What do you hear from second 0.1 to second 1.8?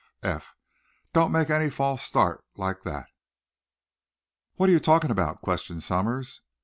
"Eph! Eph! Don't make any